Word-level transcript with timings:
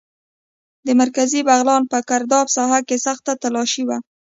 د 0.85 0.87
مرکزي 1.01 1.39
بغلان 1.47 1.83
په 1.91 1.97
ګرداب 2.09 2.47
ساحه 2.55 2.79
کې 2.87 2.97
سخته 3.05 3.31
تالاشي 3.41 3.83
وه. 3.85 3.97